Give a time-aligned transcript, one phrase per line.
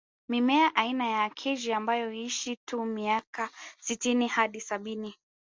[0.29, 5.15] Mimea aina ya Acacia ambayo huishi tu miaka sitini hadi sabini